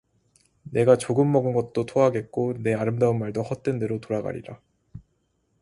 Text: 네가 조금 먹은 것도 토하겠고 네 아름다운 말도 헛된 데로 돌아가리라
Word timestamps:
네가 0.71 0.97
조금 0.97 1.31
먹은 1.31 1.53
것도 1.53 1.85
토하겠고 1.85 2.55
네 2.63 2.73
아름다운 2.73 3.19
말도 3.19 3.43
헛된 3.43 3.77
데로 3.77 3.99
돌아가리라 4.01 4.59